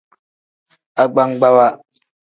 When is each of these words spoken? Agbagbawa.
Agbagbawa. 1.01 1.67